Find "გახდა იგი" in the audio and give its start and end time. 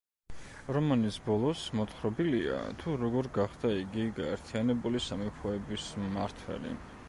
3.37-4.09